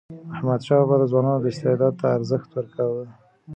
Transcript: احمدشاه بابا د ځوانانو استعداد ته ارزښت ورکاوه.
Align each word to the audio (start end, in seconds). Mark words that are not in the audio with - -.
احمدشاه 0.33 0.79
بابا 0.81 0.95
د 0.99 1.03
ځوانانو 1.11 1.47
استعداد 1.51 1.93
ته 2.01 2.07
ارزښت 2.17 2.49
ورکاوه. 2.53 3.03